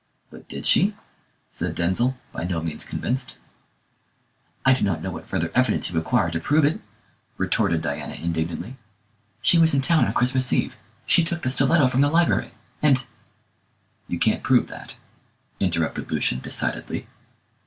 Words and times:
"But 0.31 0.47
did 0.49 0.65
she?" 0.65 0.95
said 1.51 1.75
Denzil, 1.75 2.17
by 2.31 2.43
no 2.43 2.59
means 2.59 2.83
convinced. 2.85 3.35
"I 4.65 4.73
do 4.73 4.83
not 4.83 5.03
know 5.03 5.11
what 5.11 5.27
further 5.27 5.51
evidence 5.53 5.91
you 5.91 5.95
require 5.95 6.31
to 6.31 6.39
prove 6.39 6.65
it," 6.65 6.81
retorted 7.37 7.83
Diana 7.83 8.15
indignantly. 8.15 8.77
"She 9.43 9.59
was 9.59 9.75
in 9.75 9.81
town 9.81 10.05
on 10.05 10.13
Christmas 10.15 10.51
Eve; 10.51 10.75
she 11.05 11.23
took 11.23 11.43
the 11.43 11.51
stiletto 11.51 11.87
from 11.87 12.01
the 12.01 12.09
library, 12.09 12.49
and" 12.81 13.05
"You 14.07 14.17
can't 14.17 14.41
prove 14.41 14.65
that," 14.69 14.95
interrupted 15.59 16.09
Lucian 16.11 16.39
decidedly. 16.39 17.05